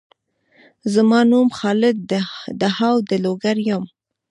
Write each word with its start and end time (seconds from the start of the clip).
زما 0.93 1.19
نوم 1.31 1.49
خالد 1.57 1.95
دهاو 2.61 2.95
د 3.09 3.11
لوګر 3.23 3.57
یم 3.69 3.83